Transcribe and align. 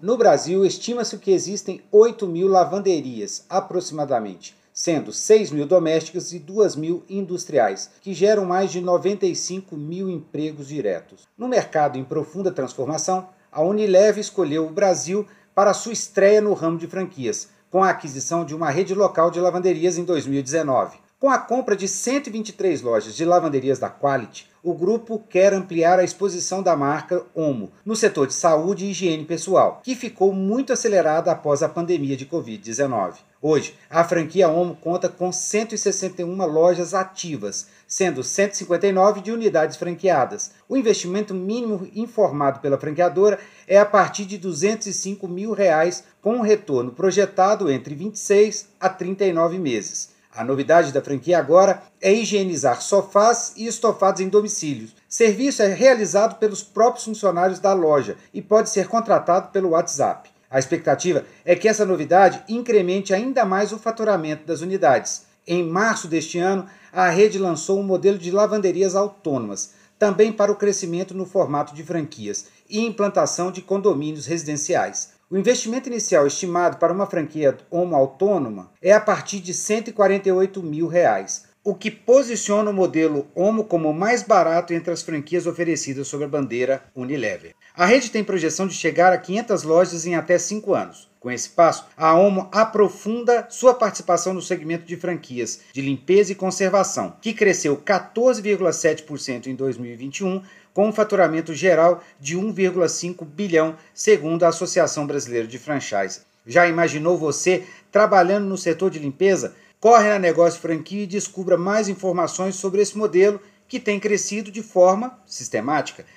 No 0.00 0.18
Brasil, 0.18 0.62
estima-se 0.62 1.16
que 1.16 1.30
existem 1.30 1.80
8 1.90 2.26
mil 2.26 2.48
lavanderias, 2.48 3.46
aproximadamente, 3.48 4.54
sendo 4.70 5.10
6 5.10 5.50
mil 5.52 5.66
domésticas 5.66 6.34
e 6.34 6.38
2 6.38 6.76
mil 6.76 7.02
industriais, 7.08 7.90
que 8.02 8.12
geram 8.12 8.44
mais 8.44 8.70
de 8.70 8.82
95 8.82 9.74
mil 9.74 10.10
empregos 10.10 10.68
diretos. 10.68 11.26
No 11.36 11.48
mercado 11.48 11.96
em 11.96 12.04
profunda 12.04 12.52
transformação, 12.52 13.30
a 13.50 13.62
Unilever 13.62 14.18
escolheu 14.18 14.66
o 14.66 14.70
Brasil 14.70 15.26
para 15.54 15.72
sua 15.72 15.94
estreia 15.94 16.42
no 16.42 16.52
ramo 16.52 16.76
de 16.76 16.86
franquias, 16.86 17.48
com 17.70 17.82
a 17.82 17.88
aquisição 17.88 18.44
de 18.44 18.54
uma 18.54 18.68
rede 18.68 18.94
local 18.94 19.30
de 19.30 19.40
lavanderias 19.40 19.96
em 19.96 20.04
2019. 20.04 20.98
Com 21.18 21.30
a 21.30 21.38
compra 21.38 21.74
de 21.74 21.88
123 21.88 22.82
lojas 22.82 23.16
de 23.16 23.24
lavanderias 23.24 23.78
da 23.78 23.88
Quality, 23.88 24.50
o 24.62 24.74
grupo 24.74 25.18
quer 25.30 25.54
ampliar 25.54 25.98
a 25.98 26.04
exposição 26.04 26.62
da 26.62 26.76
marca 26.76 27.24
Omo 27.34 27.72
no 27.86 27.96
setor 27.96 28.26
de 28.26 28.34
saúde 28.34 28.84
e 28.84 28.90
higiene 28.90 29.24
pessoal, 29.24 29.80
que 29.82 29.94
ficou 29.94 30.34
muito 30.34 30.74
acelerada 30.74 31.32
após 31.32 31.62
a 31.62 31.70
pandemia 31.70 32.18
de 32.18 32.26
Covid-19. 32.26 33.14
Hoje, 33.40 33.74
a 33.88 34.04
franquia 34.04 34.50
Omo 34.50 34.76
conta 34.76 35.08
com 35.08 35.32
161 35.32 36.36
lojas 36.44 36.92
ativas, 36.92 37.68
sendo 37.88 38.22
159 38.22 39.22
de 39.22 39.32
unidades 39.32 39.78
franqueadas. 39.78 40.50
O 40.68 40.76
investimento 40.76 41.32
mínimo 41.32 41.88
informado 41.94 42.60
pela 42.60 42.76
franqueadora 42.78 43.38
é 43.66 43.78
a 43.78 43.86
partir 43.86 44.26
de 44.26 44.36
205 44.36 45.26
mil 45.26 45.54
reais, 45.54 46.04
com 46.20 46.34
um 46.34 46.42
retorno 46.42 46.92
projetado 46.92 47.70
entre 47.70 47.94
26 47.94 48.68
a 48.78 48.90
39 48.90 49.58
meses. 49.58 50.14
A 50.36 50.44
novidade 50.44 50.92
da 50.92 51.00
franquia 51.00 51.38
agora 51.38 51.82
é 51.98 52.12
higienizar 52.12 52.82
sofás 52.82 53.54
e 53.56 53.66
estofados 53.66 54.20
em 54.20 54.28
domicílios. 54.28 54.94
Serviço 55.08 55.62
é 55.62 55.68
realizado 55.68 56.38
pelos 56.38 56.62
próprios 56.62 57.06
funcionários 57.06 57.58
da 57.58 57.72
loja 57.72 58.18
e 58.34 58.42
pode 58.42 58.68
ser 58.68 58.86
contratado 58.86 59.48
pelo 59.48 59.70
WhatsApp. 59.70 60.28
A 60.50 60.58
expectativa 60.58 61.24
é 61.42 61.56
que 61.56 61.66
essa 61.66 61.86
novidade 61.86 62.44
incremente 62.50 63.14
ainda 63.14 63.46
mais 63.46 63.72
o 63.72 63.78
faturamento 63.78 64.44
das 64.44 64.60
unidades. 64.60 65.22
Em 65.46 65.64
março 65.64 66.06
deste 66.06 66.38
ano, 66.38 66.66
a 66.92 67.08
rede 67.08 67.38
lançou 67.38 67.80
um 67.80 67.82
modelo 67.82 68.18
de 68.18 68.30
lavanderias 68.30 68.94
autônomas, 68.94 69.72
também 69.98 70.30
para 70.30 70.52
o 70.52 70.56
crescimento 70.56 71.14
no 71.14 71.24
formato 71.24 71.74
de 71.74 71.82
franquias 71.82 72.48
e 72.68 72.84
implantação 72.84 73.50
de 73.50 73.62
condomínios 73.62 74.26
residenciais. 74.26 75.15
O 75.28 75.36
investimento 75.36 75.88
inicial 75.88 76.24
estimado 76.24 76.76
para 76.76 76.92
uma 76.92 77.04
franquia 77.04 77.56
Homo 77.68 77.96
autônoma 77.96 78.70
é 78.80 78.92
a 78.92 79.00
partir 79.00 79.40
de 79.40 79.52
148 79.52 80.62
mil 80.62 80.86
reais, 80.86 81.46
o 81.66 81.74
que 81.74 81.90
posiciona 81.90 82.70
o 82.70 82.72
modelo 82.72 83.26
Homo 83.34 83.64
como 83.64 83.92
mais 83.92 84.22
barato 84.22 84.72
entre 84.72 84.92
as 84.92 85.02
franquias 85.02 85.48
oferecidas 85.48 86.06
sob 86.06 86.22
a 86.22 86.28
bandeira 86.28 86.80
Unilever. 86.94 87.56
A 87.74 87.84
rede 87.84 88.08
tem 88.08 88.22
projeção 88.22 88.68
de 88.68 88.74
chegar 88.74 89.12
a 89.12 89.18
500 89.18 89.64
lojas 89.64 90.06
em 90.06 90.14
até 90.14 90.38
5 90.38 90.72
anos. 90.72 91.10
Com 91.18 91.28
esse 91.28 91.48
passo, 91.48 91.84
a 91.96 92.14
Homo 92.14 92.48
aprofunda 92.52 93.48
sua 93.50 93.74
participação 93.74 94.32
no 94.32 94.40
segmento 94.40 94.86
de 94.86 94.96
franquias 94.96 95.58
de 95.72 95.82
limpeza 95.82 96.30
e 96.30 96.36
conservação, 96.36 97.16
que 97.20 97.34
cresceu 97.34 97.76
14,7% 97.76 99.48
em 99.48 99.56
2021 99.56 100.42
com 100.72 100.86
um 100.86 100.92
faturamento 100.92 101.52
geral 101.52 102.00
de 102.20 102.36
1,5 102.38 103.24
bilhão, 103.24 103.74
segundo 103.92 104.44
a 104.44 104.48
Associação 104.50 105.04
Brasileira 105.04 105.48
de 105.48 105.58
Franchise. 105.58 106.20
Já 106.46 106.68
imaginou 106.68 107.18
você 107.18 107.64
trabalhando 107.90 108.46
no 108.46 108.56
setor 108.56 108.88
de 108.88 109.00
limpeza? 109.00 109.56
Corre 109.78 110.08
na 110.08 110.18
Negócio 110.18 110.60
Franquia 110.60 111.02
e 111.02 111.06
descubra 111.06 111.58
mais 111.58 111.86
informações 111.88 112.56
sobre 112.56 112.80
esse 112.80 112.96
modelo 112.96 113.38
que 113.68 113.78
tem 113.78 114.00
crescido 114.00 114.50
de 114.50 114.62
forma 114.62 115.18
sistemática. 115.26 116.06